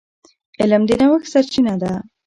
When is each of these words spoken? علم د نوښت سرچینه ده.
علم 0.61 0.81
د 0.89 0.91
نوښت 1.01 1.27
سرچینه 1.33 1.73
ده. 1.81 1.93